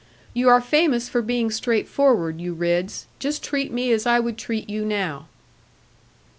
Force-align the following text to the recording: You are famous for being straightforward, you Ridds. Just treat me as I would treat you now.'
You 0.33 0.49
are 0.49 0.61
famous 0.61 1.07
for 1.07 1.21
being 1.21 1.51
straightforward, 1.51 2.41
you 2.41 2.55
Ridds. 2.55 3.05
Just 3.19 3.43
treat 3.43 3.71
me 3.71 3.91
as 3.91 4.07
I 4.07 4.19
would 4.19 4.35
treat 4.39 4.67
you 4.67 4.83
now.' 4.83 5.27